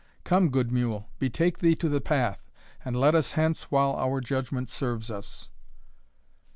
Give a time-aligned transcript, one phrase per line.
[0.23, 2.49] Come, good mule, betake thee to the path,
[2.83, 5.49] and let us hence while our judgment serves us."